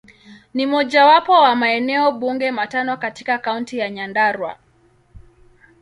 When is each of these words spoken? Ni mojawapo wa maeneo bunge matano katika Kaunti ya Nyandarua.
Ni 0.53 0.65
mojawapo 0.65 1.31
wa 1.33 1.55
maeneo 1.55 2.11
bunge 2.11 2.51
matano 2.51 2.97
katika 2.97 3.37
Kaunti 3.37 3.77
ya 3.77 3.89
Nyandarua. 3.89 4.57